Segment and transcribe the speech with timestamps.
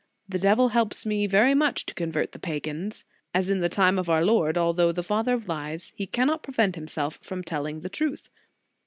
[0.27, 3.05] The devil helps me very much to convert the pagans.
[3.35, 6.73] As in the time of our Lord, although the father of lies, he cannot prevent
[6.73, 8.31] himself from telling the truth.